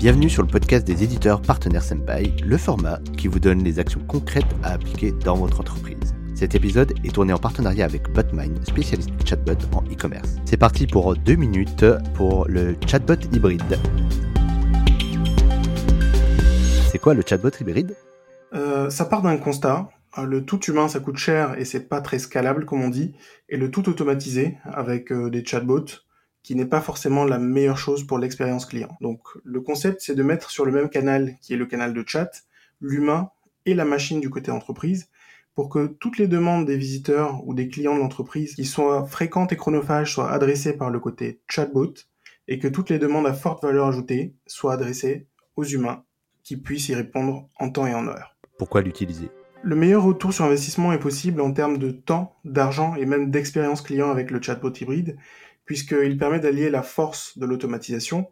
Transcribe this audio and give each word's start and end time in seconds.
Bienvenue 0.00 0.30
sur 0.30 0.42
le 0.42 0.48
podcast 0.48 0.86
des 0.86 1.04
éditeurs 1.04 1.42
partenaires 1.42 1.82
Senpai, 1.82 2.32
le 2.42 2.56
format 2.56 3.00
qui 3.18 3.28
vous 3.28 3.38
donne 3.38 3.62
les 3.62 3.78
actions 3.78 4.00
concrètes 4.08 4.46
à 4.62 4.72
appliquer 4.72 5.12
dans 5.12 5.36
votre 5.36 5.60
entreprise. 5.60 6.14
Cet 6.34 6.54
épisode 6.54 6.94
est 7.04 7.14
tourné 7.14 7.34
en 7.34 7.38
partenariat 7.38 7.84
avec 7.84 8.10
Botmine, 8.10 8.64
spécialiste 8.64 9.10
chatbot 9.28 9.58
en 9.74 9.82
e-commerce. 9.92 10.36
C'est 10.46 10.56
parti 10.56 10.86
pour 10.86 11.14
deux 11.16 11.34
minutes 11.34 11.84
pour 12.14 12.48
le 12.48 12.76
chatbot 12.86 13.22
hybride. 13.30 13.78
C'est 16.90 16.98
quoi 16.98 17.12
le 17.12 17.22
chatbot 17.22 17.50
hybride? 17.60 17.94
Euh, 18.54 18.88
Ça 18.88 19.04
part 19.04 19.20
d'un 19.20 19.36
constat. 19.36 19.90
Euh, 20.16 20.24
le 20.24 20.46
tout 20.46 20.60
humain, 20.60 20.88
ça 20.88 21.00
coûte 21.00 21.18
cher 21.18 21.58
et 21.58 21.66
c'est 21.66 21.90
pas 21.90 22.00
très 22.00 22.18
scalable, 22.18 22.64
comme 22.64 22.80
on 22.80 22.88
dit. 22.88 23.14
Et 23.50 23.58
le 23.58 23.70
tout 23.70 23.86
automatisé, 23.90 24.56
avec 24.64 25.12
euh, 25.12 25.28
des 25.28 25.44
chatbots, 25.44 25.84
qui 26.42 26.54
n'est 26.54 26.66
pas 26.66 26.80
forcément 26.80 27.24
la 27.24 27.38
meilleure 27.38 27.78
chose 27.78 28.06
pour 28.06 28.18
l'expérience 28.18 28.66
client. 28.66 28.96
Donc 29.00 29.20
le 29.44 29.60
concept, 29.60 30.00
c'est 30.00 30.14
de 30.14 30.22
mettre 30.22 30.50
sur 30.50 30.64
le 30.64 30.72
même 30.72 30.88
canal, 30.88 31.36
qui 31.40 31.54
est 31.54 31.56
le 31.56 31.66
canal 31.66 31.92
de 31.92 32.04
chat, 32.06 32.30
l'humain 32.80 33.30
et 33.66 33.74
la 33.74 33.84
machine 33.84 34.20
du 34.20 34.30
côté 34.30 34.50
entreprise, 34.50 35.08
pour 35.54 35.68
que 35.68 35.86
toutes 35.86 36.16
les 36.16 36.28
demandes 36.28 36.64
des 36.64 36.76
visiteurs 36.76 37.46
ou 37.46 37.54
des 37.54 37.68
clients 37.68 37.94
de 37.94 38.00
l'entreprise 38.00 38.54
qui 38.54 38.64
soient 38.64 39.04
fréquentes 39.04 39.52
et 39.52 39.56
chronophages 39.56 40.14
soient 40.14 40.30
adressées 40.30 40.76
par 40.76 40.90
le 40.90 41.00
côté 41.00 41.40
chatbot, 41.48 41.92
et 42.48 42.58
que 42.58 42.68
toutes 42.68 42.90
les 42.90 42.98
demandes 42.98 43.26
à 43.26 43.32
forte 43.32 43.62
valeur 43.62 43.86
ajoutée 43.86 44.34
soient 44.46 44.72
adressées 44.72 45.26
aux 45.56 45.64
humains 45.64 46.04
qui 46.42 46.56
puissent 46.56 46.88
y 46.88 46.94
répondre 46.94 47.48
en 47.58 47.70
temps 47.70 47.86
et 47.86 47.94
en 47.94 48.06
heure. 48.08 48.36
Pourquoi 48.58 48.80
l'utiliser? 48.80 49.30
Le 49.62 49.76
meilleur 49.76 50.02
retour 50.02 50.32
sur 50.32 50.46
investissement 50.46 50.92
est 50.92 50.98
possible 50.98 51.42
en 51.42 51.52
termes 51.52 51.76
de 51.76 51.90
temps, 51.90 52.34
d'argent 52.44 52.94
et 52.96 53.04
même 53.04 53.30
d'expérience 53.30 53.82
client 53.82 54.10
avec 54.10 54.30
le 54.30 54.40
chatbot 54.40 54.72
hybride, 54.72 55.18
puisqu'il 55.64 56.18
permet 56.18 56.40
d'allier 56.40 56.70
la 56.70 56.82
force 56.82 57.38
de 57.38 57.46
l'automatisation 57.46 58.30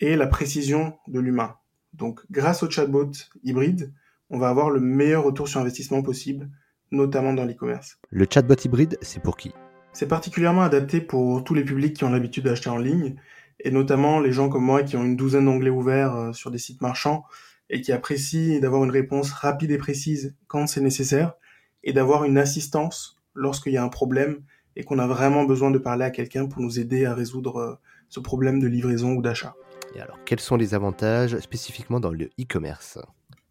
et 0.00 0.16
la 0.16 0.26
précision 0.26 0.94
de 1.08 1.20
l'humain. 1.20 1.56
Donc 1.92 2.20
grâce 2.30 2.62
au 2.62 2.70
chatbot 2.70 3.10
hybride, 3.42 3.92
on 4.30 4.38
va 4.38 4.48
avoir 4.48 4.70
le 4.70 4.80
meilleur 4.80 5.24
retour 5.24 5.48
sur 5.48 5.60
investissement 5.60 6.02
possible, 6.02 6.48
notamment 6.90 7.32
dans 7.32 7.44
l'e-commerce. 7.44 7.98
Le 8.10 8.26
chatbot 8.30 8.54
hybride, 8.64 8.96
c'est 9.02 9.22
pour 9.22 9.36
qui? 9.36 9.52
C'est 9.92 10.08
particulièrement 10.08 10.62
adapté 10.62 11.00
pour 11.00 11.42
tous 11.42 11.54
les 11.54 11.64
publics 11.64 11.96
qui 11.96 12.04
ont 12.04 12.10
l'habitude 12.10 12.44
d'acheter 12.44 12.70
en 12.70 12.78
ligne, 12.78 13.16
et 13.58 13.70
notamment 13.70 14.20
les 14.20 14.32
gens 14.32 14.48
comme 14.48 14.64
moi 14.64 14.82
qui 14.82 14.96
ont 14.96 15.04
une 15.04 15.16
douzaine 15.16 15.44
d'onglets 15.44 15.70
ouverts 15.70 16.14
euh, 16.14 16.32
sur 16.32 16.50
des 16.50 16.58
sites 16.58 16.80
marchands 16.80 17.24
et 17.68 17.80
qui 17.80 17.92
apprécient 17.92 18.60
d'avoir 18.60 18.84
une 18.84 18.90
réponse 18.90 19.32
rapide 19.32 19.70
et 19.70 19.78
précise 19.78 20.36
quand 20.46 20.66
c'est 20.66 20.80
nécessaire, 20.80 21.34
et 21.82 21.92
d'avoir 21.92 22.24
une 22.24 22.38
assistance 22.38 23.20
lorsqu'il 23.34 23.72
y 23.72 23.76
a 23.76 23.84
un 23.84 23.88
problème 23.88 24.42
et 24.80 24.82
qu'on 24.82 24.98
a 24.98 25.06
vraiment 25.06 25.44
besoin 25.44 25.70
de 25.70 25.76
parler 25.78 26.06
à 26.06 26.10
quelqu'un 26.10 26.46
pour 26.46 26.62
nous 26.62 26.80
aider 26.80 27.04
à 27.04 27.14
résoudre 27.14 27.56
euh, 27.58 27.74
ce 28.08 28.18
problème 28.18 28.60
de 28.60 28.66
livraison 28.66 29.12
ou 29.12 29.20
d'achat. 29.20 29.54
Et 29.94 30.00
alors, 30.00 30.18
quels 30.24 30.40
sont 30.40 30.56
les 30.56 30.74
avantages 30.74 31.38
spécifiquement 31.40 32.00
dans 32.00 32.10
le 32.10 32.30
e-commerce? 32.40 32.98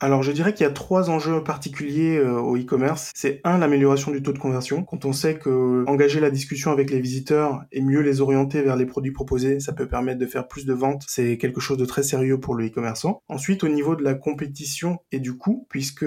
Alors 0.02 0.24
je 0.24 0.32
dirais 0.32 0.54
qu'il 0.54 0.64
y 0.64 0.70
a 0.70 0.72
trois 0.72 1.10
enjeux 1.10 1.44
particuliers 1.44 2.18
euh, 2.18 2.40
au 2.40 2.58
e-commerce. 2.58 3.12
C'est 3.16 3.42
un, 3.44 3.58
l'amélioration 3.58 4.12
du 4.12 4.24
taux 4.24 4.32
de 4.32 4.40
conversion. 4.40 4.84
Quand 4.84 5.06
on 5.06 5.14
sait 5.14 5.36
que 5.36 5.84
engager 5.88 6.20
la 6.20 6.32
discussion 6.32 6.72
avec 6.72 6.90
les 6.90 7.00
visiteurs 7.00 7.64
et 7.72 7.82
mieux 7.82 8.00
les 8.02 8.22
orienter 8.22 8.62
vers 8.62 8.76
les 8.76 8.86
produits 8.86 9.12
proposés, 9.12 9.60
ça 9.60 9.74
peut 9.74 9.88
permettre 9.88 10.20
de 10.20 10.26
faire 10.26 10.48
plus 10.48 10.66
de 10.66 10.74
ventes. 10.74 11.04
C'est 11.08 11.38
quelque 11.38 11.60
chose 11.60 11.78
de 11.78 11.86
très 11.86 12.04
sérieux 12.04 12.40
pour 12.40 12.56
le 12.56 12.68
e-commerçant. 12.68 13.22
Ensuite, 13.28 13.64
au 13.64 13.68
niveau 13.68 13.96
de 13.96 14.04
la 14.04 14.14
compétition 14.14 15.00
et 15.12 15.20
du 15.20 15.36
coût, 15.38 15.68
puisque 15.70 16.06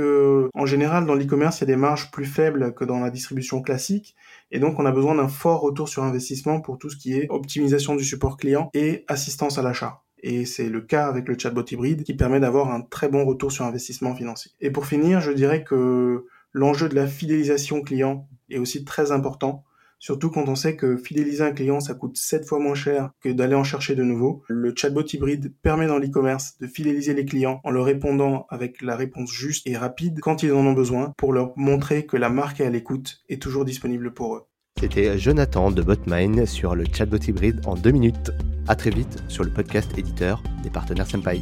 en 0.54 0.66
général 0.66 1.04
dans 1.06 1.14
l'e-commerce, 1.14 1.58
il 1.58 1.60
y 1.62 1.64
a 1.64 1.66
des 1.66 1.76
marges 1.76 2.10
plus 2.10 2.24
faibles 2.24 2.74
que 2.74 2.84
dans 2.84 3.00
la 3.00 3.10
distribution 3.10 3.60
classique. 3.60 4.16
Et 4.50 4.58
donc, 4.58 4.78
on 4.78 4.86
a 4.86 4.92
besoin 4.92 5.14
d'un 5.14 5.28
fort 5.28 5.60
retour 5.60 5.88
sur 5.88 6.02
investissement 6.02 6.60
pour 6.60 6.78
tout 6.78 6.90
ce 6.90 6.96
qui 6.96 7.14
est 7.14 7.26
optimisation 7.30 7.94
du 7.94 8.04
support 8.04 8.36
client 8.36 8.70
et 8.74 9.04
assistance 9.08 9.58
à 9.58 9.62
l'achat 9.62 10.02
et 10.22 10.44
c'est 10.44 10.68
le 10.68 10.80
cas 10.80 11.06
avec 11.06 11.28
le 11.28 11.38
chatbot 11.38 11.64
hybride 11.70 12.04
qui 12.04 12.14
permet 12.14 12.40
d'avoir 12.40 12.72
un 12.72 12.80
très 12.80 13.08
bon 13.08 13.24
retour 13.24 13.52
sur 13.52 13.64
investissement 13.64 14.14
financier. 14.14 14.52
Et 14.60 14.70
pour 14.70 14.86
finir, 14.86 15.20
je 15.20 15.32
dirais 15.32 15.64
que 15.64 16.26
l'enjeu 16.52 16.88
de 16.88 16.94
la 16.94 17.06
fidélisation 17.06 17.82
client 17.82 18.28
est 18.50 18.58
aussi 18.58 18.84
très 18.84 19.12
important, 19.12 19.64
surtout 19.98 20.30
quand 20.30 20.48
on 20.48 20.54
sait 20.54 20.76
que 20.76 20.96
fidéliser 20.96 21.42
un 21.44 21.52
client, 21.52 21.80
ça 21.80 21.94
coûte 21.94 22.16
7 22.16 22.46
fois 22.46 22.58
moins 22.58 22.74
cher 22.74 23.10
que 23.20 23.30
d'aller 23.30 23.54
en 23.54 23.64
chercher 23.64 23.94
de 23.94 24.02
nouveau. 24.02 24.42
Le 24.48 24.72
chatbot 24.76 25.04
hybride 25.04 25.54
permet 25.62 25.86
dans 25.86 25.98
l'e-commerce 25.98 26.58
de 26.58 26.66
fidéliser 26.66 27.14
les 27.14 27.24
clients 27.24 27.60
en 27.64 27.70
leur 27.70 27.84
répondant 27.84 28.46
avec 28.50 28.82
la 28.82 28.96
réponse 28.96 29.32
juste 29.32 29.66
et 29.66 29.76
rapide 29.76 30.20
quand 30.20 30.42
ils 30.42 30.52
en 30.52 30.66
ont 30.66 30.72
besoin 30.72 31.12
pour 31.16 31.32
leur 31.32 31.52
montrer 31.56 32.06
que 32.06 32.16
la 32.16 32.30
marque 32.30 32.60
est 32.60 32.66
à 32.66 32.70
l'écoute 32.70 33.22
est 33.28 33.40
toujours 33.40 33.64
disponible 33.64 34.12
pour 34.12 34.36
eux. 34.36 34.42
C'était 34.82 35.16
Jonathan 35.16 35.70
de 35.70 35.80
Botmine 35.80 36.44
sur 36.44 36.74
le 36.74 36.84
chatbot 36.92 37.18
hybride 37.28 37.60
en 37.66 37.76
deux 37.76 37.92
minutes. 37.92 38.32
A 38.66 38.74
très 38.74 38.90
vite 38.90 39.22
sur 39.28 39.44
le 39.44 39.50
podcast 39.50 39.96
éditeur 39.96 40.42
des 40.64 40.70
partenaires 40.70 41.06
Senpai. 41.06 41.40